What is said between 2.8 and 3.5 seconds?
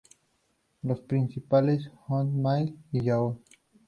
y Yahoo!